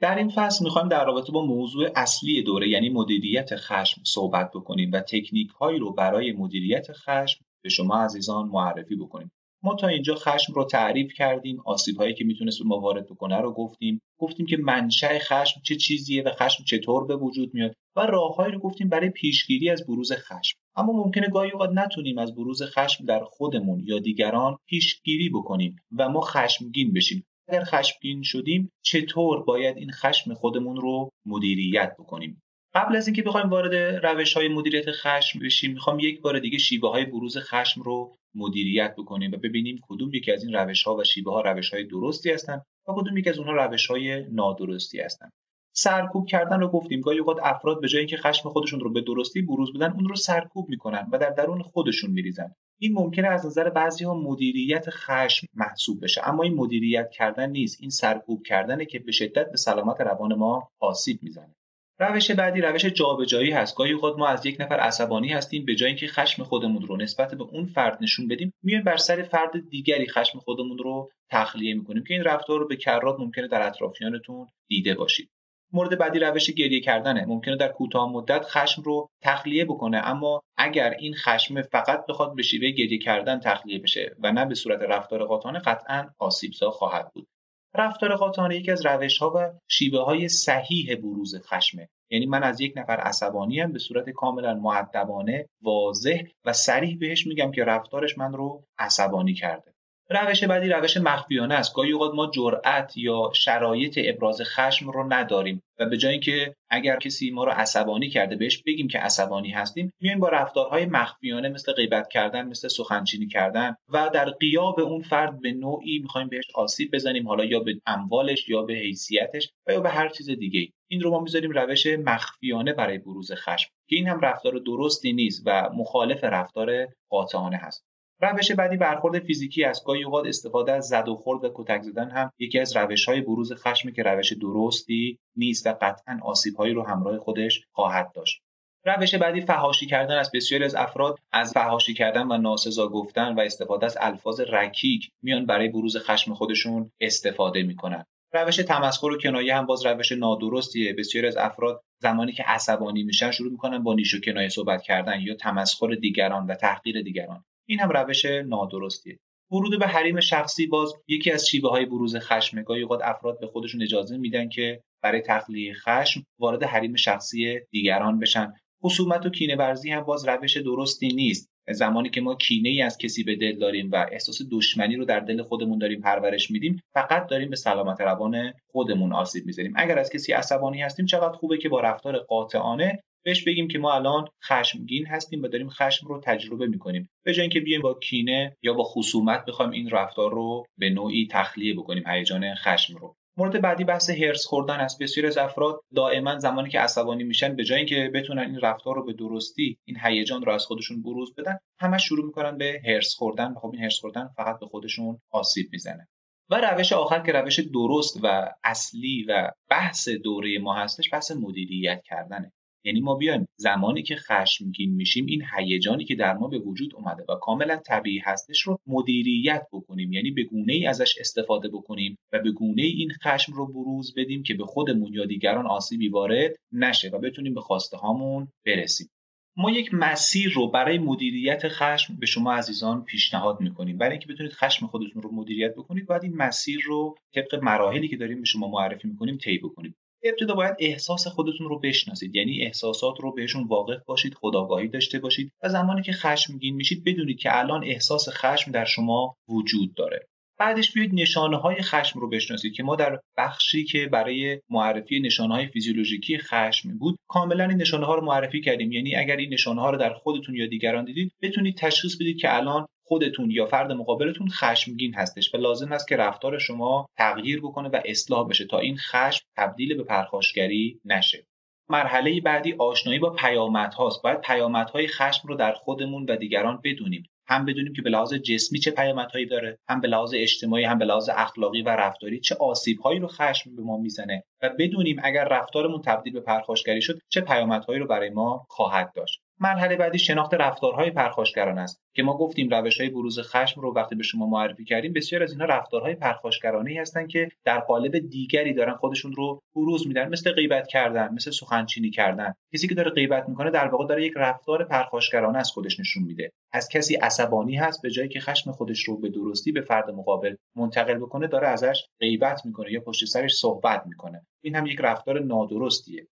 [0.00, 4.90] در این فصل می‌خوایم در رابطه با موضوع اصلی دوره یعنی مدیریت خشم صحبت بکنیم
[4.92, 9.30] و تکنیک هایی رو برای مدیریت خشم به شما عزیزان معرفی بکنیم.
[9.62, 13.52] ما تا اینجا خشم رو تعریف کردیم آسیب هایی که می‌تونست ما وارد بکنه رو
[13.52, 14.00] گفتیم.
[14.18, 18.60] گفتیم که منشأ خشم چه چیزیه و خشم چطور به وجود میاد و راههایی رو
[18.60, 20.58] گفتیم برای پیشگیری از بروز خشم.
[20.76, 26.08] اما ممکنه گاهی اوقات نتونیم از بروز خشم در خودمون یا دیگران پیشگیری بکنیم و
[26.08, 27.24] ما خشمگین بشیم.
[27.48, 32.42] اگر خشمگین شدیم چطور باید این خشم خودمون رو مدیریت بکنیم؟
[32.74, 33.74] قبل از اینکه بخوایم وارد
[34.06, 38.94] روش های مدیریت خشم بشیم می‌خوام یک بار دیگه شیبه های بروز خشم رو مدیریت
[38.98, 42.30] بکنیم و ببینیم کدوم یکی از این روش ها و شیبه ها روش های درستی
[42.30, 45.32] هستند و کدوم یکی از اونها روش های نادرستی هستند
[45.80, 47.00] سرکوب کردن رو گفتیم.
[47.00, 50.16] گاهی اوقات افراد به جای اینکه خشم خودشون رو به درستی بروز بدن اون رو
[50.16, 52.54] سرکوب می‌کنن و در درون خودشون میریزن.
[52.80, 57.78] این ممکنه از نظر بعضی ها مدیریت خشم محسوب بشه اما این مدیریت کردن نیست.
[57.80, 61.54] این سرکوب کردنه که به شدت به سلامت روان ما آسیب می‌زنه.
[62.00, 63.76] روش بعدی روش جابجایی هست.
[63.76, 67.34] گاهی اوقات ما از یک نفر عصبانی هستیم به جای اینکه خشم خودمون رو نسبت
[67.34, 72.04] به اون فرد نشون بدیم میایم بر سر فرد دیگری خشم خودمون رو تخلیه می‌کنیم
[72.04, 75.30] که این رفتار رو به کرات ممکنه در اطرافیانتون دیده باشید.
[75.72, 77.24] مورد بعدی روش گریه کردنه.
[77.26, 82.42] ممکنه در کوتاه مدت خشم رو تخلیه بکنه اما اگر این خشم فقط بخواد به
[82.42, 87.28] شیوه گریه کردن تخلیه بشه و نه به صورت رفتار قاطعانه قطعا آسیبزا خواهد بود.
[87.74, 91.88] رفتار قاطعانه یکی از روش ها و شیوه های صحیح بروز خشمه.
[92.10, 97.26] یعنی من از یک نفر عصبانی هم به صورت کاملا معدبانه واضح و سریح بهش
[97.26, 99.72] میگم که رفتارش من رو عصبانی کرده.
[100.10, 101.74] روش بعدی روش مخفیانه است.
[101.74, 106.96] گاهی اوقات ما جرأت یا شرایط ابراز خشم رو نداریم و به جای اینکه اگر
[106.96, 111.72] کسی ما رو عصبانی کرده بهش بگیم که عصبانی هستیم میایم با رفتارهای مخفیانه مثل
[111.72, 116.94] غیبت کردن مثل سخنچینی کردن و در قیاب اون فرد به نوعی می‌خوایم بهش آسیب
[116.94, 121.00] بزنیم حالا یا به اموالش یا به حیثیتش و یا به هر چیز دیگه این
[121.00, 125.70] رو ما می‌ذاریم روش مخفیانه برای بروز خشم که این هم رفتار درستی نیست و
[125.74, 127.84] مخالف رفتار قاطعانه هست.
[128.20, 129.84] روش بعدی برخورد فیزیکی است.
[129.84, 133.20] گاهی اوقات استفاده از زد و خورد و کتک زدن هم یکی از روش های
[133.20, 138.42] بروز خشمی که روش درستی نیست و قطعا آسیب هایی رو همراه خودش خواهد داشت.
[138.84, 140.32] روش بعدی فهاشی کردن است.
[140.34, 145.46] بسیاری از افراد از فهاشی کردن و ناسزا گفتن و استفاده از الفاظ رکیک میان
[145.46, 148.04] برای بروز خشم خودشون استفاده می‌کنن.
[148.32, 150.92] روش تمسخر و کنایه هم باز روش نادرستیه.
[150.92, 155.20] بسیاری از افراد زمانی که عصبانی میشن شروع می‌کنن با نیش و کنایه صحبت کردن
[155.20, 157.44] یا تمسخر دیگران و تحقیر دیگران.
[157.68, 159.18] این هم روش نادرستیه.
[159.50, 163.46] ورود به حریم شخصی باز یکی از شیوه های بروز خشم گاهی اوقات افراد به
[163.46, 168.52] خودشون اجازه میدن که برای تخلیه خشم وارد حریم شخصی دیگران بشن.
[168.84, 171.48] خصومت و کینه ورزی هم باز روش درستی نیست.
[171.70, 175.20] زمانی که ما کینه ای از کسی به دل داریم و احساس دشمنی رو در
[175.20, 179.72] دل خودمون داریم پرورش میدیم فقط داریم به سلامت روان خودمون آسیب می‌زنیم.
[179.76, 183.94] اگر از کسی عصبانی هستیم چقدر خوبه که با رفتار قاطعانه بهش بگیم که ما
[183.94, 187.08] الان خشمگین هستیم و داریم خشم رو تجربه می‌کنیم.
[187.24, 191.28] به جای اینکه بیایم با کینه یا با خصومت بخوایم این رفتار رو به نوعی
[191.30, 193.14] تخلیه بکنیم هیجان خشم رو.
[193.36, 195.02] مورد بعدی بحث هرس خوردن است.
[195.02, 199.04] بسیار از افراد دائما زمانی که عصبانی میشن به جای اینکه بتونن این رفتار رو
[199.04, 203.54] به درستی این هیجان رو از خودشون بروز بدن همه شروع می‌کنن به هرس خوردن.
[203.54, 206.08] خب این هرس خوردن فقط به خودشون آسیب می‌زنه.
[206.50, 212.02] و روش آخر که روش درست و اصلی و بحث دوره ما هستش بحث مدیریت
[212.04, 212.52] کردنه.
[212.84, 217.24] یعنی ما بیایم زمانی که خشمگین میشیم این هیجانی که در ما به وجود اومده
[217.28, 220.12] و کاملا طبیعی هستش رو مدیریت بکنیم.
[220.12, 224.14] یعنی به گونه ای ازش استفاده بکنیم و به گونه ای این خشم رو بروز
[224.16, 229.08] بدیم که به خودمون یا دیگران آسیبی وارد نشه و بتونیم به خواسته هامون برسیم.
[229.56, 233.98] ما یک مسیر رو برای مدیریت خشم به شما عزیزان پیشنهاد می‌کنیم.
[233.98, 238.16] برای اینکه بتونید خشم خودتون رو مدیریت بکنید باید این مسیر رو طبق مراحلی که
[238.16, 239.94] داریم به شما معرفی می‌کنیم طی بکنید.
[240.22, 242.36] ابتدا باید احساس خودتون رو بشناسید.
[242.36, 247.38] یعنی احساسات رو بهشون واقف باشید خداگاهی داشته باشید و زمانی که خشمگین میشید بدونید
[247.38, 250.28] که الان احساس خشم در شما وجود داره.
[250.58, 255.54] بعدش بیاید نشانه های خشم رو بشناسید که ما در بخشی که برای معرفی نشانه
[255.54, 258.92] های فیزیولوژیکی خشم بود کاملا این نشانه ها رو معرفی کردیم.
[258.92, 262.56] یعنی اگر این نشانه ها رو در خودتون یا دیگران دیدید بتونید تشخیص بدید که
[262.56, 267.88] الان خودتون یا فرد مقابلتون خشمگین هستش و لازم است که رفتار شما تغییر بکنه
[267.88, 271.46] و اصلاح بشه تا این خشم تبدیل به پرخاشگری نشه.
[271.90, 274.22] مرحله بعدی آشنایی با پیامدهاست.
[274.22, 277.22] باید پیامدهای خشم رو در خودمون و دیگران بدونیم.
[277.46, 281.04] هم بدونیم که به لحاظ جسمی چه پیامدهایی داره هم به لحاظ اجتماعی هم به
[281.04, 286.02] لحاظ اخلاقی و رفتاری چه آسیبهایی رو خشم به ما می‌زنه و بدونیم اگر رفتارمون
[286.02, 289.40] تبدیل به پرخاشگری شد چه پیامدهایی رو برای ما خواهد داشت.
[289.60, 294.22] مرحله بعدی شناخت رفتارهای پرخاشگران است که ما گفتیم روشهای بروز خشم رو وقتی به
[294.22, 299.32] شما معرفی کردیم بسیار از اینها رفتارهای پرخاشگرانه هستند که در قالب دیگری دارن خودشون
[299.32, 302.54] رو بروز میدن مثل غیبت کردن مثل سخنچینی کردن.
[302.74, 306.52] کسی که داره غیبت می‌کنه در واقع داره یک رفتار پرخاشگرانه از خودش نشون میده.
[306.72, 310.54] از کسی عصبانی هست به جایی که خشم خودش رو به درستی به فرد مقابل
[310.76, 314.46] منتقل بکنه داره ازش غیبت می‌کنه یا پشت سرش صحبت می‌کنه.
[314.64, 316.26] این هم یک رفتار نادرستیه.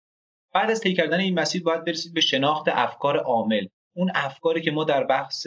[0.57, 3.67] بعد از طی کردن این مسیر باید برسید به شناخت افکار عامل.
[3.97, 5.47] اون افکاری که ما در بحث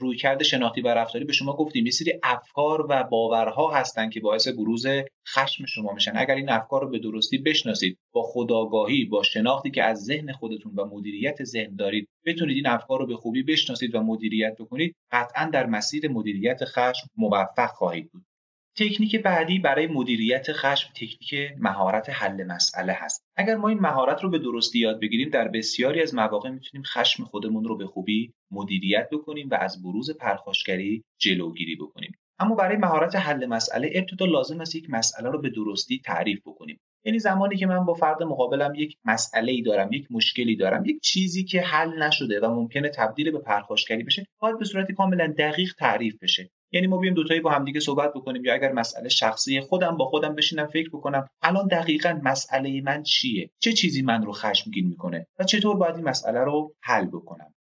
[0.00, 4.48] رویکرد شناختی و رفتاری به شما گفتیم یه سری افکار و باورها هستن که باعث
[4.48, 4.86] بروز
[5.28, 6.12] خشم شما میشن.
[6.16, 10.74] اگر این افکار رو به درستی بشناسید با خداگاهی با شناختی که از ذهن خودتون
[10.74, 15.50] و مدیریت ذهن دارید بتونید این افکار رو به خوبی بشناسید و مدیریت بکنید قطعا
[15.52, 18.29] در مسیر مدیریت خشم موفق خواهید بود.
[18.80, 23.24] تکنیک بعدی برای مدیریت خشم تکنیک مهارت حل مسئله هست.
[23.36, 27.24] اگر ما این مهارت رو به درستی یاد بگیریم در بسیاری از مواقع می‌تونیم خشم
[27.24, 32.18] خودمون رو به خوبی مدیریت بکنیم و از بروز پرخاشگری جلوگیری بکنیم.
[32.38, 36.80] اما برای مهارت حل مسئله ابتدا لازم است یک مسئله رو به درستی تعریف بکنیم.
[37.04, 41.00] یعنی زمانی که من با فرد مقابلم یک مسئله ای دارم یک مشکلی دارم یک
[41.02, 45.74] چیزی که حل نشده و ممکنه تبدیل به پرخاشگری بشه باید به صورت کاملا دقیق
[45.78, 46.50] تعریف بشه.
[46.72, 50.34] یعنی ما بیایم دوتایی با همدیگه صحبت بکنیم یا اگر مسئله شخصی خودم با خودم
[50.34, 55.44] بشینم فکر بکنم الان دقیقا مسئله من چیه؟ چه چیزی من رو خشمگین می‌کنه؟ و
[55.44, 57.54] چطور باید این مسئله رو حل بکنم؟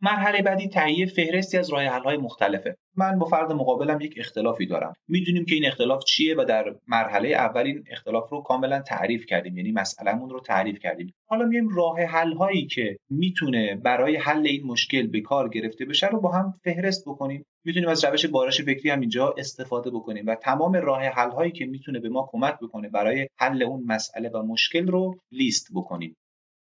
[0.00, 2.76] مرحله بعدی تهیه فهرستی از راه های مختلفه.
[2.96, 4.92] من با فرد مقابلم یک اختلافی دارم.
[5.08, 9.56] می‌دونیم که این اختلاف چیه و در مرحله اول این اختلاف رو کاملا تعریف کردیم.
[9.56, 11.14] یعنی مسئلهمون رو تعریف کردیم.
[11.28, 16.06] حالا میایم راه حل هایی که می‌تونه برای حل این مشکل به کار گرفته بشه
[16.06, 17.44] رو با هم فهرست بکنیم.
[17.64, 21.66] می‌تونیم از روش بارش فکری هم اینجا استفاده بکنیم و تمام راه حل هایی که
[21.66, 26.16] می‌تونه به ما کمک بکنه برای حل اون مسئله و مشکل رو لیست بکنیم.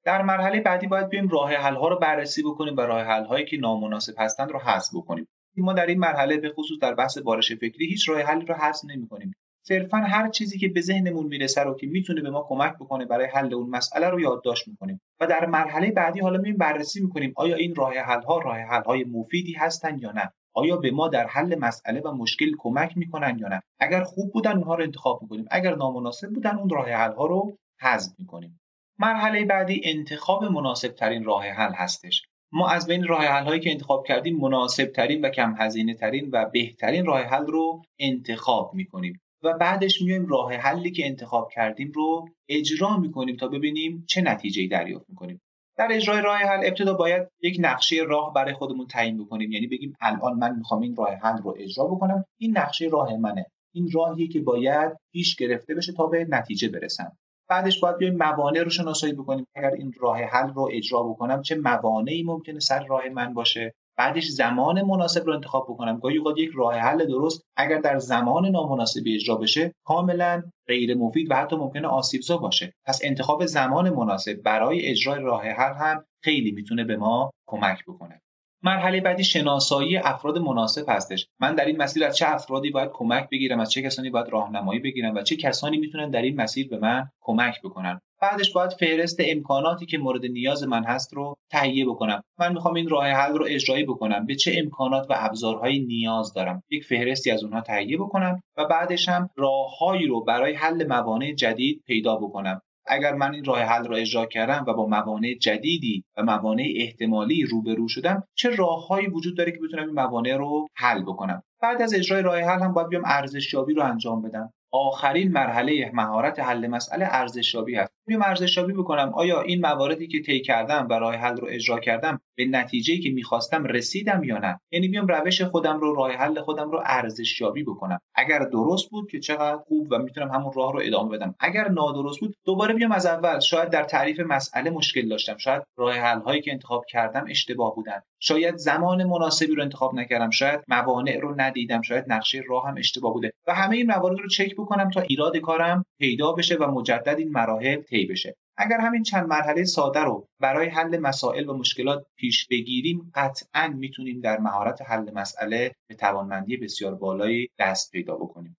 [0.06, 3.44] در مرحله بعدی باید بیایم راه حل ها رو بررسی بکنیم و راه حل هایی
[3.44, 5.28] که نامناسب هستند رو حذف بکنیم.
[5.56, 8.84] ما در این مرحله به خصوص در بحث بارش فکری هیچ راه حلی رو حذف
[8.84, 9.32] نمی کنیم
[9.62, 13.26] صرفا هر چیزی که به ذهنمون می‌رسه رو که می‌تونه به ما کمک بکنه برای
[13.26, 15.00] حل اون مسئله رو یادداشت می‌کنیم.
[15.20, 18.82] و در مرحله بعدی حالا میایم بررسی می‌کنیم آیا این راه حل ها راه حل
[18.82, 23.38] های مفیدی هستن یا نه؟ آیا به ما در حل مسئله و مشکل کمک می‌کنن
[23.38, 25.44] یا نه؟ اگر خوب بودن اونها رو انتخاب می‌کنیم.
[25.50, 28.60] اگر نامناسب بودن اون راه حل ها رو حذف می‌کنیم.
[28.98, 32.22] مرحله بعدی انتخاب مناسب ترین راه حل هستش.
[32.52, 36.30] ما از بین راه حل هایی که انتخاب کردیم مناسب ترین و کم هزینه ترین
[36.32, 41.92] و بهترین راه حل رو انتخاب می‌کنیم و بعدش میایم راه حلی که انتخاب کردیم
[41.94, 45.40] رو اجرا می‌کنیم تا ببینیم چه نتیجه دریافت می‌کنیم.
[45.78, 49.52] در اجرای راه حل ابتدا باید یک نقشه راه برای خودمون تعیین بکنیم.
[49.52, 52.24] یعنی بگیم الان من می‌خوام این راه حل رو اجرا بکنم.
[52.38, 53.46] این نقشه راه منه.
[53.74, 57.16] این راهی که باید پیش گرفته بشه تا به نتیجه برسم.
[57.48, 59.46] بعدش باید بیایم موانع رو شناسایی بکنیم.
[59.54, 64.28] اگر این راه حل رو اجرا بکنم چه موانعی ممکنه سر راه من باشه؟ بعدش
[64.28, 65.98] زمان مناسب رو انتخاب بکنم.
[65.98, 71.30] گاهی اوقات یک راه حل درست اگر در زمان نامناسبی اجرا بشه کاملا غیر مفید
[71.30, 72.72] و حتی ممکنه آسیبزا باشه.
[72.86, 78.20] پس انتخاب زمان مناسب برای اجرای راه حل هم خیلی می‌تونه به ما کمک بکنه.
[78.66, 81.26] مرحله بعدی شناسایی افراد مناسب هستش.
[81.40, 84.80] من در این مسیر از چه افرادی باید کمک بگیرم از چه کسانی باید راهنمایی
[84.80, 88.00] بگیرم و چه کسانی می‌تونن در این مسیر به من کمک بکنن.
[88.22, 92.22] بعدش باید فهرست امکاناتی که مورد نیاز من هست رو تهیه بکنم.
[92.38, 94.26] من می‌خوام این راه حل رو اجرایی بکنم.
[94.26, 99.08] به چه امکانات و ابزارهایی نیاز دارم؟ یک فهرستی از اونها تهیه بکنم و بعدش
[99.08, 102.60] هم راههایی رو برای حل موانع جدید پیدا بکنم.
[102.88, 107.44] اگر من این راه حل را اجرا کردم و با موانع جدیدی و موانع احتمالی
[107.44, 111.94] روبرو شدم چه راههایی وجود داره که بتونم این موانع رو حل بکنم؟ بعد از
[111.94, 114.52] اجرای راه حل هم باید بیام ارزشیابی رو انجام بدم.
[114.72, 117.92] آخرین مرحله مهارت حل مسئله ارزشیابی هست.
[118.06, 119.14] میام ارزشیابی بکنم.
[119.14, 123.10] آیا این مواردی که طی کردم و راه حل رو اجرا کردم به نتیجه که
[123.10, 124.60] می‌خواستم رسیدم یا نه.
[124.70, 128.00] یعنی بیام روش خودم رو راه حل خودم رو ارزشیابی بکنم.
[128.14, 131.34] اگر درست بود که چقدر خوب و می‌تونم همون راه رو ادامه بدم.
[131.40, 133.40] اگر نادرست بود دوباره بیام از اول.
[133.40, 135.36] شاید در تعریف مسئله مشکل داشتم.
[135.36, 138.00] شاید راه حل هایی که انتخاب کردم اشتباه بودن.
[138.20, 140.30] شاید زمان مناسبی رو انتخاب نکردم.
[140.30, 141.82] شاید موانع رو ندیدم.
[141.82, 143.32] شاید نقشه راه هم اشتباه بوده.
[143.46, 147.32] و همه این موارد رو چک بکنم تا ایراد کارم پیدا بشه و مجدد این
[147.32, 148.34] مراحل طی بشه.
[148.58, 154.20] اگر همین چند مرحله ساده رو برای حل مسائل و مشکلات پیش بگیریم قطعا می‌تونیم
[154.20, 158.56] در مهارت حل مسئله به توانمندی بسیار بالایی دست پیدا بکنیم.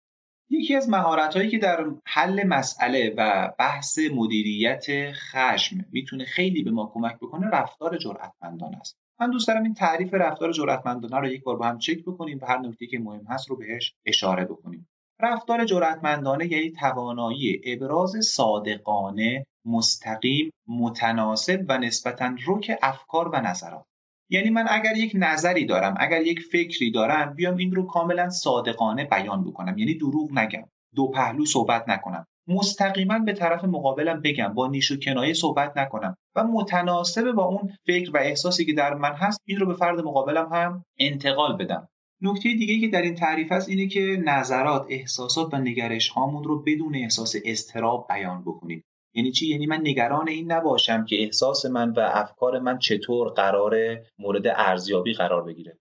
[0.50, 6.72] یکی از مهارت هایی که در حل مسئله و بحث مدیریت خشم می‌تونه خیلی به
[6.72, 8.98] ما کمک بکنه رفتار جرأتمندانه است.
[9.20, 12.46] من دوست دارم این تعریف رفتار جرأتمندانه رو یک بار با هم چک بکنیم و
[12.46, 14.88] هر نکته که مهم هست رو بهش اشاره بکنیم.
[15.22, 23.86] رفتار جرأتمندانه یعنی توانایی ابراز صادقانه مستقیم متناسب و نسبتا رک افکار و نظرات.
[24.30, 29.06] یعنی من اگر یک نظری دارم اگر یک فکری دارم بیام این رو کاملا صادقانه
[29.06, 29.78] بیان بکنم.
[29.78, 30.64] یعنی دروغ نگم
[30.96, 32.26] دو پهلو صحبت نکنم.
[32.48, 37.74] مستقیما به طرف مقابلم بگم با نیش و کنایه صحبت نکنم و متناسب با اون
[37.88, 41.88] فکر و احساسی که در من هست این رو به فرد مقابلم هم انتقال بدم.
[42.22, 46.64] نکته دیگه که در این تعریف هست اینه که نظرات احساسات و نگرش هامون رو
[46.64, 48.84] بدون احساس استراب بیان بکنیم.
[49.14, 53.76] یعنی چی؟ یعنی من نگران این نباشم که احساس من و افکار من چطور قرار
[54.20, 55.78] مورد ارزیابی قرار بگیره.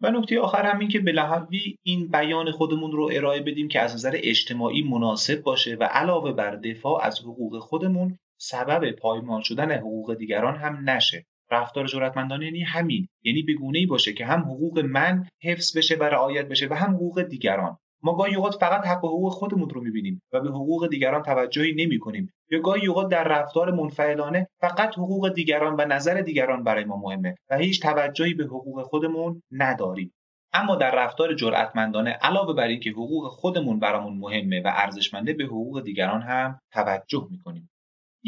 [0.00, 3.80] و نکته آخر هم این که به لحوی این بیان خودمون رو ارائه بدیم که
[3.80, 9.72] از نظر اجتماعی مناسب باشه و علاوه بر دفاع از حقوق خودمون سبب پایمال شدن
[9.72, 11.26] حقوق دیگران هم نشه.
[11.50, 16.02] رفتار جرأتمندانه یعنی همین یعنی به ای باشه که هم حقوق من حفظ بشه و
[16.02, 17.76] رعایت بشه و هم حقوق دیگران.
[18.02, 21.74] ما گاهی اوقات فقط حق و حقوق خودمون رو می‌بینیم و به حقوق دیگران توجهی
[21.84, 26.84] نمی کنیم یا گاهی اوقات در رفتار منفعلانه فقط حقوق دیگران و نظر دیگران برای
[26.84, 30.12] ما مهمه و هیچ توجهی به حقوق خودمون نداریم.
[30.52, 35.82] اما در رفتار جرأتمندانه علاوه بر اینکه حقوق خودمون برامون مهمه و ارزشمنده به حقوق
[35.82, 37.70] دیگران هم توجه می‌کنیم.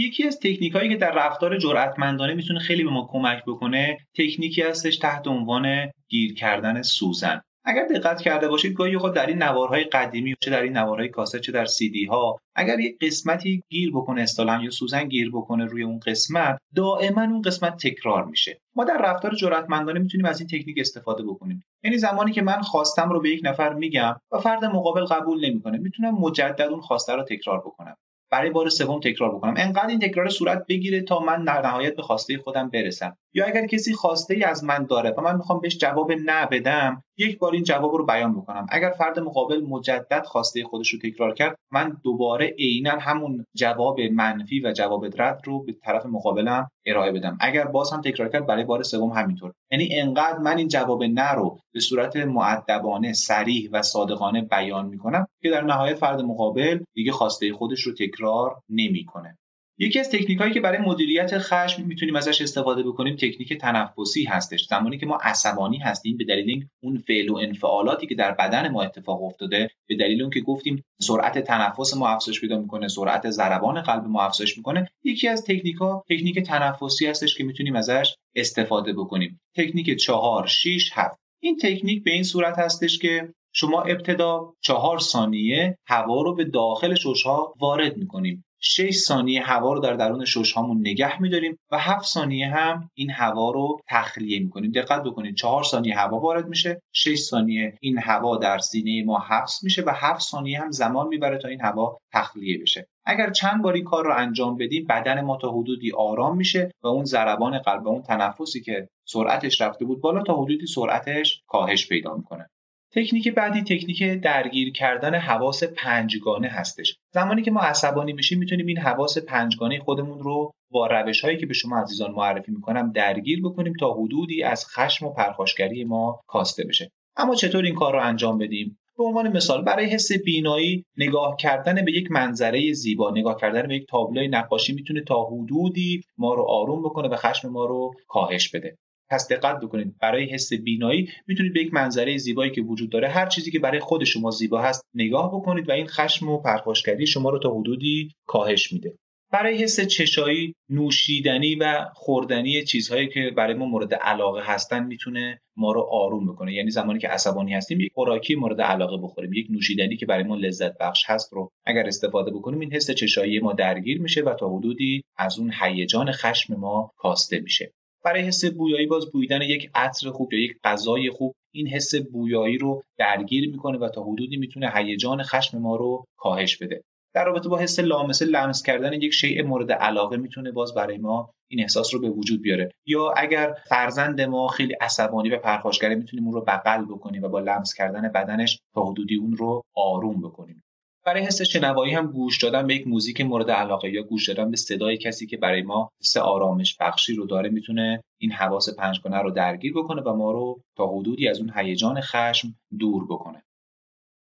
[0.01, 4.97] یکی از تکنیکایی که در رفتار جرأتمندانه می‌تونه خیلی به ما کمک بکنه تکنیکی هستش
[4.97, 7.41] تحت عنوان گیر کردن سوزن.
[7.65, 11.41] اگر دقت کرده باشید گاهی اوقات در این نوارهای قدیمی چه در این نوارهای کاست
[11.41, 15.65] چه در سی دی ها اگر یک قسمتی گیر بکنه اصطلاحا یا سوزن گیر بکنه
[15.65, 18.61] روی اون قسمت دائما اون قسمت تکرار میشه.
[18.77, 21.65] ما در رفتار جرأتمندانه می‌تونیم از این تکنیک استفاده بکنیم.
[21.85, 25.79] یعنی زمانی که من خواستم رو به یک نفر میگم و فرد مقابل قبول نمی‌کنه
[25.79, 27.97] می‌تونم مجدد اون خواسته رو تکرار بکنم.
[28.31, 29.55] برای بار سوم تکرار بکنم.
[29.57, 33.17] انقدر این تکرار صورت بگیره تا من در نهایت به خواسته خودم برسم.
[33.35, 37.03] یا اگر کسی خواسته ای از من داره و من می‌خوام بهش جواب نه بدم
[37.19, 38.67] یک بار این جواب رو بیان بکنم.
[38.71, 44.61] اگر فرد مقابل مجدد خواسته خودش رو تکرار کرد من دوباره عینا همون جواب منفی
[44.61, 47.39] و جواب رد رو به طرف مقابلم ارائه بدم.
[47.41, 49.53] اگر باز هم تکرار کرد برای بار سوم همینطور.
[49.71, 55.27] یعنی انقدر من این جواب نه رو به صورت معدبانه سریح و صادقانه بیان می‌کنم
[55.43, 59.39] که در نهایت فرد مقابل دیگه خواسته خودش رو تکرار نمی‌کنه.
[59.81, 64.67] یکی از تکنیک هایی که برای مدیریت خشم می‌تونیم ازش استفاده بکنیم تکنیک تنفسی هستش.
[64.67, 68.83] زمانی که ما عصبانی هستیم به دلیل اون فعل و انفعالاتی که در بدن ما
[68.83, 73.81] اتفاق افتاده به دلیل اون که گفتیم سرعت تنفس ما افزایش پیدا می‌کنه سرعت ضربان
[73.81, 78.93] قلب ما افزایش می‌کنه یکی از تکنیک ها تکنیک تنفسی هستش که می‌تونیم ازش استفاده
[78.93, 79.41] بکنیم.
[79.57, 85.79] تکنیک چهار 6 7 این تکنیک به این صورت هستش که شما ابتدا چهار ثانیه
[85.87, 88.45] هوا رو به داخل ششها وارد می‌کنیم.
[88.61, 93.11] 6 ثانیه هوا رو در درون شش هامون نگه میداریم و 7 ثانیه هم این
[93.11, 94.71] هوا رو تخلیه می‌کنیم.
[94.71, 99.65] دقت بکنید 4 ثانیه هوا وارد میشه 6 ثانیه این هوا در سینه ما حبس
[99.65, 102.89] میشه و 7 ثانیه هم زمان می‌بره تا این هوا تخلیه بشه.
[103.05, 107.05] اگر چند باری کار رو انجام بدیم بدن ما تا حدودی آرام میشه و اون
[107.05, 112.15] ضربان قلب و اون تنفسی که سرعتش رفته بود بالا تا حدودی سرعتش کاهش پیدا
[112.15, 112.51] می‌کنه.
[112.99, 116.97] تکنیک بعدی تکنیک درگیر کردن حواس پنجگانه هستش.
[117.15, 121.47] زمانی که ما عصبانی میشیم می‌تونیم این حواس پنجگانه خودمون رو با روش هایی که
[121.47, 126.65] به شما عزیزان معرفی می‌کنم درگیر بکنیم تا حدودی از خشم و پرخاشگری ما کاسته
[126.65, 126.91] بشه.
[127.17, 131.85] اما چطور این کار رو انجام بدیم؟ به عنوان مثال برای حس بینایی نگاه کردن
[131.85, 136.43] به یک منظره زیبا نگاه کردن به یک تابلوی نقاشی می‌تونه تا حدودی ما رو
[136.43, 138.77] آروم بکنه و خشم ما رو کاهش بده.
[139.11, 139.99] پس دقت بکنید.
[140.01, 143.81] برای حس بینایی می‌تونید به یک منظره زیبایی که وجود داره هر چیزی که برای
[143.81, 148.11] خود شما زیبا هست نگاه بکنید و این خشم و پرخاشگری شما رو تا حدودی
[148.27, 148.95] کاهش میده.
[149.33, 155.73] برای حس چشایی نوشیدنی و خوردنی چیزهایی که برای ما مورد علاقه هستن می‌تونه ما
[155.73, 156.55] رو آروم بکنه.
[156.55, 159.33] یعنی زمانی که عصبانی هستیم یک خوراکی مورد علاقه بخوریم.
[159.33, 163.41] یک نوشیدنی که برای ما لذت بخش هست رو اگر استفاده بکنیم این حس چشایی
[163.41, 167.73] ما درگیر میشه و تا حدودی از اون هیجان خشم ما کاسته میشه.
[168.09, 172.59] برای حس بویایی باز بویدن یک عطر خوب یا یک غذای خوب این حس بویایی
[172.59, 176.83] رو درگیر می‌کنه و تا حدودی می‌تونه هیجان خشم ما رو کاهش بده.
[177.15, 181.31] در رابطه با حس لامسه لمس کردن یک شیء مورد علاقه می‌تونه باز برای ما
[181.51, 182.71] این احساس رو به وجود بیاره.
[182.87, 187.41] یا اگر فرزند ما خیلی عصبانی و پرخاشگره می‌تونیم اون رو بغل بکنیم و با
[187.41, 190.63] لمس کردن بدنش تا حدودی اون رو آروم بکنیم.
[191.09, 194.57] برای حس شنوایی هم گوش دادن به یک موزیک مورد علاقه یا گوش دادن به
[194.57, 199.31] صدای کسی که برای ما حس آرامش بخشی رو داره می‌تونه این حواس پنجگانه رو
[199.31, 202.49] درگیر بکنه و ما رو تا حدودی از اون هیجان خشم
[202.79, 203.43] دور بکنه.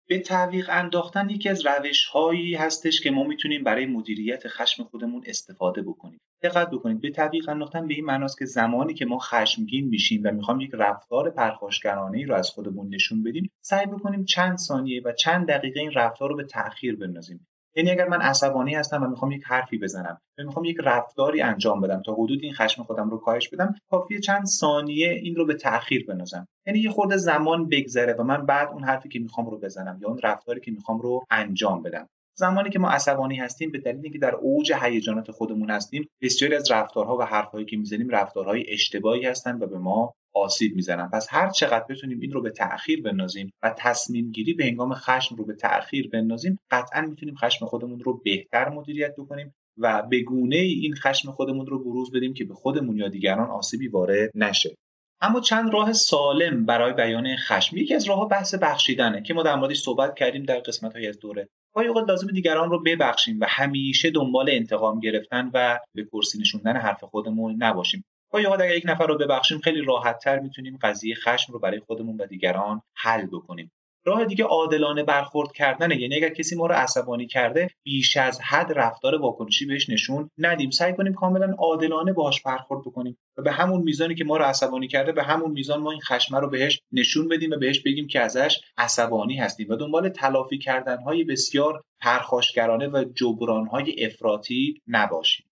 [0.09, 5.23] به تعویق انداختن یکی از روش هایی هستش که ما می‌تونیم برای مدیریت خشم خودمون
[5.27, 6.21] استفاده بکنیم.
[6.43, 10.31] دقت بکنید به طبیق انداختن به این معناست که زمانی که ما خشمگین میشیم و
[10.31, 15.12] می‌خوام یک رفتار پرخاشگرانه ای رو از خودمون نشون بدیم سعی بکنیم چند ثانیه و
[15.12, 17.47] چند دقیقه این رفتار رو به تأخیر بندازیم.
[17.77, 21.81] یعنی اگر من عصبانی هستم و می‌خوام یک حرفی بزنم و می‌خوام یک رفتاری انجام
[21.81, 25.55] بدم تا حدود این خشم خودم رو کاهش بدم کافیه چند ثانیه این رو به
[25.55, 29.59] تاخیر بندازم یعنی یه خورده زمان بگذره و من بعد اون حرفی که می‌خوام رو
[29.59, 32.09] بزنم یا اون رفتاری که می‌خوام رو انجام بدم.
[32.39, 36.71] زمانی که ما عصبانی هستیم به دلیل اینکه در اوج هیجانات خودمون هستیم بسیاری از
[36.71, 41.09] رفتارها و حرفهایی که می‌زنیم رفتارهای اشتباهی هستند و به ما آسیب می‌زنن.
[41.09, 45.37] پس هر چقدر بتونیم این رو به تأخیر بندازیم و تصمیم گیری به هنگام خشم
[45.37, 50.57] رو به تأخیر بندازیم قطعا می‌تونیم خشم خودمون رو بهتر مدیریت بکنیم و به گونه
[50.57, 54.75] این خشم خودمون رو بروز بدیم که به خودمون یا دیگران آسیبی وارد نشه.
[55.21, 57.76] اما چند راه سالم برای بیان خشم.
[57.76, 61.18] یکی از راهها بحث بخشیدنه که ما در موردش صحبت کردیم در قسمت های از
[61.18, 61.49] دوره.
[61.75, 66.76] گاهی اوقات لازم دیگران رو ببخشیم و همیشه دنبال انتقام گرفتن و به کرسی نشوندن
[66.76, 68.04] حرف خودمون نباشیم.
[68.33, 72.17] گاهی اوقات اگر یک نفر رو ببخشیم خیلی راحتتر می‌تونیم قضیه خشم رو برای خودمون
[72.17, 73.73] و دیگران حل بکنیم.
[74.05, 76.01] راه دیگه عادلانه برخورد کردنه.
[76.01, 80.71] یعنی اگر کسی ما رو عصبانی کرده بیش از حد رفتار واکنشی بهش نشون ندیم.
[80.71, 84.89] سعی کنیم کاملا عادلانه باهاش برخورد بکنیم و به همون میزانی که ما رو عصبانی
[84.89, 88.21] کرده به همون میزان ما این خشمه رو بهش نشون بدیم و بهش بگیم که
[88.21, 89.67] ازش عصبانی هستیم.
[89.71, 95.48] و دنبال تلافی کردنهای بسیار پرخاشگرانه و جبرانهای افراطی نباشیم.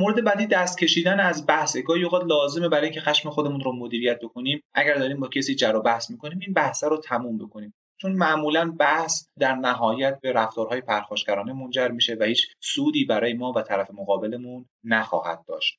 [0.00, 1.76] مورد بعدی دست کشیدن از بحث.
[1.76, 4.62] گاهی اوقات لازمه برای اینکه خشم خودمون رو مدیریت بکنیم.
[4.74, 7.74] اگر داریم با کسی جر و بحث می‌کنیم این بحث رو تموم بکنیم.
[7.96, 13.52] چون معمولا بحث در نهایت به رفتارهای پرخاشگرانه منجر میشه و هیچ سودی برای ما
[13.56, 15.78] و طرف مقابلمون نخواهد داشت.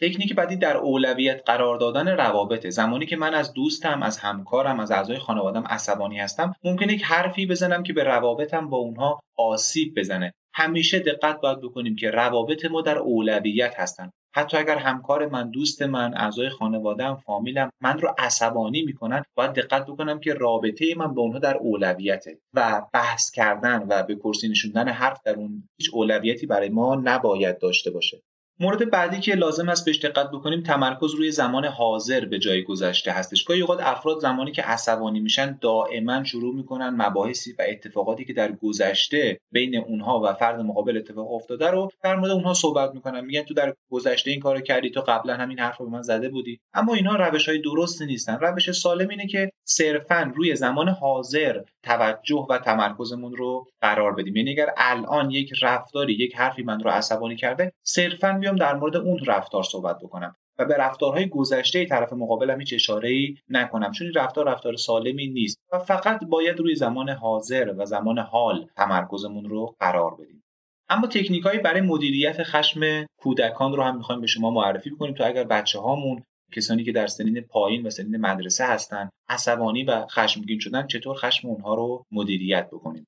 [0.00, 4.90] تکنیک بعدی در اولویت قرار دادن روابط زمانی که من از دوستم از همکارم از
[4.90, 10.34] اعضای خانوادم عصبانی هستم ممکنه یک حرفی بزنم که به روابطم با اونها آسیب بزنه.
[10.54, 14.10] همیشه دقت باید بکنیم که روابط ما در اولویت هستن.
[14.34, 19.86] حتی اگر همکار من دوست من اعضای خانوادهام فامیلم من رو عصبانی می‌کنن باید دقت
[19.86, 24.88] بکنم که رابطه من با اونها در اولویته و بحث کردن و به کرسی نشوندن
[24.88, 28.22] حرف در اون هیچ اولویتی برای ما نباید داشته باشه.
[28.62, 33.10] مورد بعدی که لازم است بهش دقت بکنیم تمرکز روی زمان حاضر به جای گذشته
[33.10, 33.44] هستش.
[33.44, 38.52] گاهی اوقات افراد زمانی که عصبانی میشن دائما شروع می‌کنن مباحثی و اتفاقاتی که در
[38.52, 43.24] گذشته بین اونها و فرد مقابل اتفاق افتاده رو در مورد اونها صحبت می‌کنن.
[43.24, 46.28] میگن تو در گذشته این کارو کردی تو قبلا همین حرف رو به من زده
[46.28, 46.60] بودی.
[46.74, 48.38] اما اینها روش های درست نیستن.
[48.40, 54.36] روش سالم اینه که صرفا روی زمان حاضر توجه و تمرکزمون رو قرار بدیم.
[54.36, 58.96] یعنی اگر الان یک رفتاری یک حرفی من رو عصبانی کرده صرفا بیام در مورد
[58.96, 64.06] اون رفتار صحبت بکنم و به رفتارهای گذشته طرف مقابلم هیچ اشاره ای نکنم چون
[64.06, 69.44] این رفتار رفتار سالمی نیست و فقط باید روی زمان حاضر و زمان حال تمرکزمون
[69.44, 70.42] رو قرار بدیم.
[70.88, 75.44] اما تکنیک برای مدیریت خشم کودکان رو هم می‌خوایم به شما معرفی بکنیم تا اگر
[75.44, 80.86] بچه هامون کسانی که در سنین پایین و سنین مدرسه هستن عصبانی و خشمگین شدن
[80.86, 83.06] چطور خشم اونها رو مدیریت بکنیم؟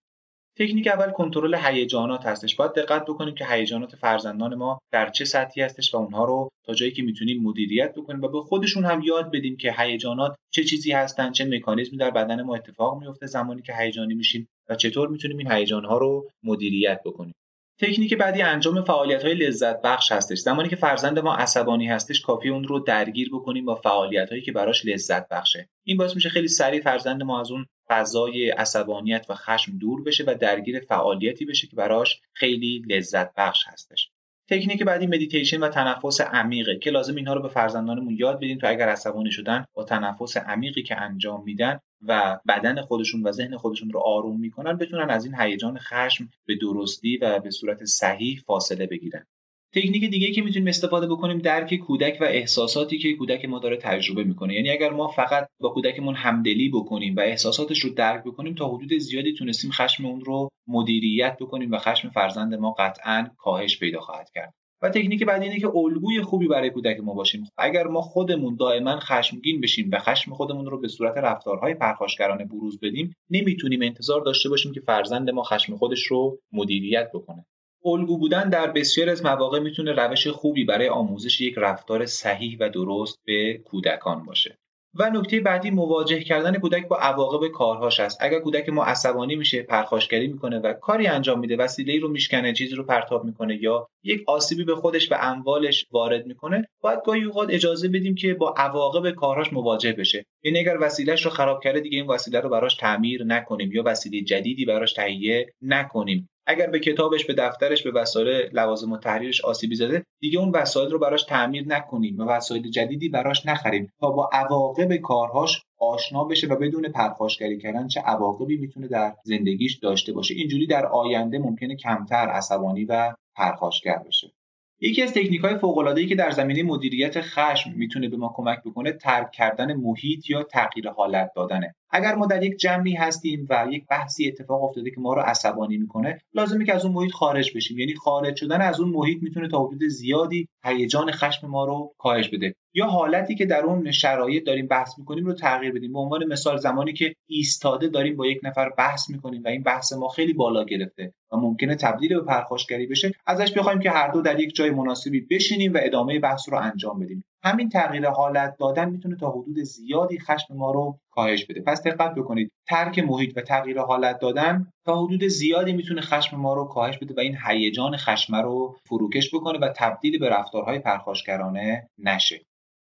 [0.59, 2.57] تکنیک اول کنترل هیجانات هستش.
[2.57, 6.75] باید دقت بکنیم که هیجانات فرزندان ما در چه سطحی هستش و اونها رو تا
[6.75, 10.93] جایی که می‌تونیم مدیریت بکنیم و به خودشون هم یاد بدیم که هیجانات چه چیزی
[10.93, 15.39] هستن چه مکانیزمی در بدن ما اتفاق میفته زمانی که هیجانی میشیم و چطور می‌تونیم
[15.39, 17.35] این هیجانها رو مدیریت بکنیم.
[17.83, 20.39] تکنیک بعدی انجام فعالیت های لذت بخش هستش.
[20.39, 24.53] زمانی که فرزند ما عصبانی هستش کافی اون رو درگیر بکنیم با فعالیت هایی که
[24.53, 29.35] براش لذت بخشه این باعث میشه خیلی سریع فرزند ما از اون فضای عصبانیت و
[29.35, 34.11] خشم دور بشه و درگیر فعالیتی بشه که براش خیلی لذت بخش هستش.
[34.51, 36.79] تکنیک بعدی مدیتیشن و تنفس عمیقه.
[36.79, 40.83] که لازم اینها رو به فرزندانمون یاد بدیم تا اگر عصبانی شدن با تنفس عمیقی
[40.83, 45.35] که انجام میدن و بدن خودشون و ذهن خودشون رو آروم می‌کنن بتونن از این
[45.35, 49.27] هیجان خشم به درستی و به صورت صحیح فاصله بگیرن.
[49.75, 54.25] تکنیک دیگه که می‌تونیم استفاده بکنیم درک کودک و احساساتی که کودک ما داره تجربه
[54.25, 54.55] می‌کنه.
[54.55, 58.99] یعنی اگر ما فقط با کودکمون همدلی بکنیم و احساساتش رو درک بکنیم تا حدود
[58.99, 64.31] زیادی تونستیم خشم اون رو مدیریت بکنیم و خشم فرزند ما قطعا کاهش پیدا خواهد
[64.35, 64.55] کرد.
[64.83, 67.45] و تکنیک بعدی اینه که الگوی خوبی برای کودک ما باشیم.
[67.59, 72.81] اگر ما خودمون دائما خشمگین بشیم و خشم خودمون رو به صورت رفتارهای پرخاشگرانه بروز
[72.81, 77.47] بدیم نمی‌تونیم انتظار داشته باشیم که فرزند ما خشم خودش رو مدیریت بکنه.
[77.85, 82.69] الگو بودن در بسیار از مواقع می‌تونه روش خوبی برای آموزش یک رفتار صحیح و
[82.69, 84.59] درست به کودکان باشه.
[84.95, 88.19] و نکته بعدی مواجه کردن کودک با عواقب کارهاش است.
[88.21, 92.75] اگر کودک ما عصبانی میشه پرخاشگری می‌کنه و کاری انجام میده وسیله رو میشکنه چیزی
[92.75, 97.49] رو پرتاب می‌کنه یا یک آسیبی به خودش و اموالش وارد می‌کنه باید گاهی اوقات
[97.51, 100.25] اجازه بدیم که با عواقب کارهاش مواجه بشه.
[100.45, 104.21] یعنی اگر وسیلهش رو خراب کرده دیگه این وسیله رو براش تعمیر نکنیم یا وسیله
[104.21, 106.29] جدیدی براش تهیه نکنیم.
[106.47, 110.91] اگر به کتابش به دفترش به وسایل لوازم و تحریرش آسیبی زده دیگه اون وسایل
[110.91, 116.47] رو براش تعمیر نکنیم و وسایل جدیدی براش نخریم تا با عواقب کارهاش آشنا بشه
[116.47, 120.35] و بدون پرخاشگری کردن چه عواقبی می‌تونه در زندگیش داشته باشه.
[120.35, 124.33] اینجوری در آینده ممکنه کمتر عصبانی و پرخاشگر بشه.
[124.81, 128.33] یکی از تکنیک های فوق العاده ای که در زمینه مدیریت خشم می‌تونه به ما
[128.37, 131.75] کمک بکنه ترک کردن محیط یا تغییر حالت دادنه.
[131.93, 135.77] اگر ما در یک جمعی هستیم و یک بحثی اتفاق افتاده که ما رو عصبانی
[135.77, 137.79] می‌کنه لازمه که از اون محیط خارج بشیم.
[137.79, 142.29] یعنی خارج شدن از اون محیط می‌تونه تا حدود زیادی هیجان خشم ما رو کاهش
[142.29, 142.55] بده.
[142.75, 145.93] یا حالتی که در اون شرایط داریم بحث می‌کنیم رو تغییر بدیم.
[145.93, 149.93] به عنوان مثال زمانی که ایستاده داریم با یک نفر بحث می‌کنیم و این بحث
[149.93, 154.23] ما خیلی بالا گرفته و ممکنه تبدیل به پرخاشگری بشه ازش بخوایم که هر دو
[154.23, 157.25] در یک جای مناسبی بشینیم و ادامه بحث رو انجام بدیم.
[157.45, 161.61] همین تغییر حالت دادن می‌تونه تا حدود زیادی خشم ما رو کاهش بده.
[161.61, 166.55] پس دقت بکنید ترک محیط و تغییر حالت دادن تا حدود زیادی می‌تونه خشم ما
[166.55, 171.89] رو کاهش بده و این هیجان خشم رو فروکش بکنه و تبدیل به رفتارهای پرخاشگرانه
[171.99, 172.41] نشه.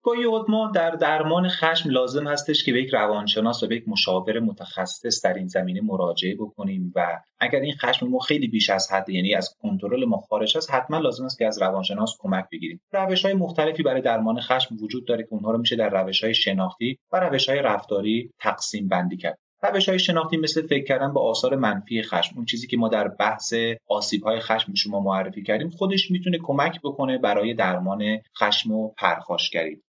[0.03, 3.83] گاهی اوقات ما در درمان خشم لازم هستش که به یک روانشناس و به یک
[3.87, 8.91] مشاور متخصص در این زمینه مراجعه بکنیم و اگر این خشم ما خیلی بیش از
[8.91, 12.81] حد یعنی از کنترل ما خارج است حتما لازم است که از روانشناس کمک بگیریم.
[12.91, 16.33] روش های مختلفی برای درمان خشم وجود داره که اونها رو میشه در روش های
[16.33, 19.37] شناختی و روش های رفتاری تقسیم بندی کرد.
[19.63, 23.07] روش های شناختی مثل فکر کردن به آثار منفی خشم اون چیزی که ما در
[23.07, 23.53] بحث
[23.87, 28.03] آسیب های خشم شما معرفی کردیم خودش می‌تونه کمک بکنه برای درمان
[28.39, 29.81] خشم و پرخاشگری.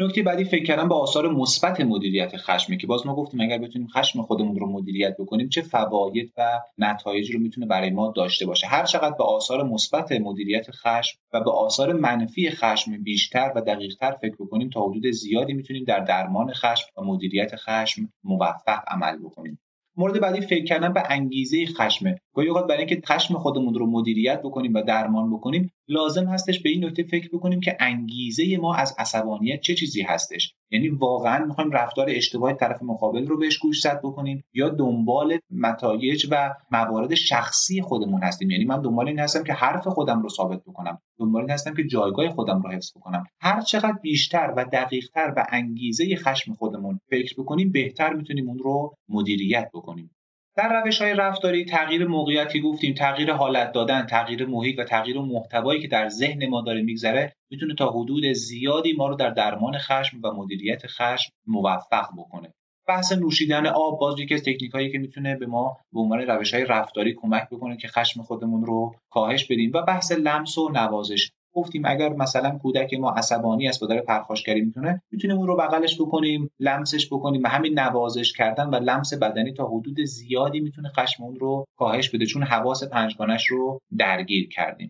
[0.00, 3.88] نکته بعدی فکر کردن به آثار مثبت مدیریت خشمه که باز ما گفتیم اگر بتونیم
[3.88, 8.66] خشم خودمون رو مدیریت بکنیم چه فواید و نتایج رو می‌تونه برای ما داشته باشه.
[8.66, 14.10] هر چقدر به آثار مثبت مدیریت خشم و به آثار منفی خشم بیشتر و دقیقتر
[14.10, 19.58] فکر بکنیم تا حدود زیادی می‌تونیم در درمان خشم و مدیریت خشم موفق عمل بکنیم.
[19.96, 24.42] مورد بعدی فکر کردن به انگیزه خشمه گاهی اوقات برای اینکه خشم خودمون رو مدیریت
[24.42, 28.94] بکنیم و درمان بکنیم لازم هستش به این نکته فکر بکنیم که انگیزه ما از
[28.98, 30.54] عصبانیت چه چیزی هستش.
[30.70, 36.54] یعنی واقعا می‌خوایم رفتار اشتباه طرف مقابل رو بهش گوشزد بکنیم یا دنبال نتایج و
[36.70, 38.50] موارد شخصی خودمون هستیم.
[38.50, 40.98] یعنی من دنبال این هستم که حرف خودم رو ثابت بکنم.
[41.18, 43.24] دنبال این هستم که جایگاه خودم رو حفظ بکنم.
[43.40, 48.94] هر چقدر بیشتر و دقیقتر و انگیزه خشم خودمون فکر بکنیم بهتر می‌تونیم اون رو
[49.08, 50.10] مدیریت بکنیم.
[50.58, 55.80] در روش های رفتاری تغییر موقعیتی گفتیم تغییر حالت دادن تغییر محیط و تغییر محتوایی
[55.80, 60.20] که در ذهن ما داره میگذره می‌تونه تا حدود زیادی ما رو در درمان خشم
[60.22, 62.54] و مدیریت خشم موفق بکنه.
[62.88, 66.54] بحث نوشیدن آب باز یکی از تکنیک هایی که می‌تونه به ما به عنوان روش
[66.54, 69.70] های رفتاری کمک بکنه که خشم خودمون رو کاهش بدیم.
[69.74, 71.30] و بحث لمس و نوازش.
[71.52, 76.00] گفتیم اگر مثلا کودک ما عصبانی است و داره پرخاشگری می‌تونه می‌تونیم اون رو بغلش
[76.00, 81.24] بکنیم لمسش بکنیم و همین نوازش کردن و لمس بدنی تا حدود زیادی می‌تونه خشم
[81.24, 84.86] اون رو کاهش بده چون حواس پنجگانش رو درگیر کردیم.